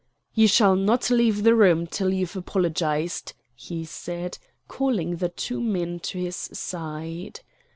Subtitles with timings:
[0.33, 5.99] "You shall not leave the room till you've apologized," he said, calling the two men
[5.99, 7.41] to his side.